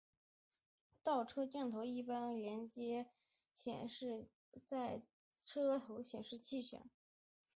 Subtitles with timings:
[1.03, 3.09] 倒车镜头一般会连结并
[3.53, 4.27] 显示
[4.63, 5.03] 在
[5.43, 6.81] 车头显示器上。